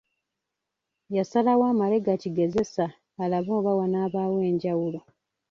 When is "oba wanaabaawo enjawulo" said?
3.59-4.99